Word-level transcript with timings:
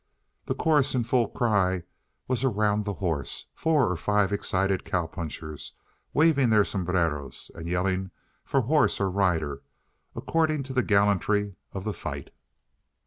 The 0.47 0.55
chorus 0.55 0.95
in 0.95 1.03
full 1.03 1.27
cry 1.27 1.83
was 2.27 2.43
around 2.43 2.85
the 2.85 2.95
horse, 2.95 3.45
four 3.53 3.87
or 3.87 3.95
five 3.95 4.33
excited 4.33 4.83
cow 4.83 5.05
punchers 5.05 5.73
waving 6.11 6.49
their 6.49 6.65
sombreros 6.65 7.51
and 7.53 7.69
yelling 7.69 8.09
for 8.43 8.61
horse 8.61 8.99
or 8.99 9.11
rider, 9.11 9.61
according 10.15 10.63
to 10.63 10.73
the 10.73 10.81
gallantry 10.81 11.53
of 11.71 11.83
the 11.83 11.93
fight. 11.93 12.31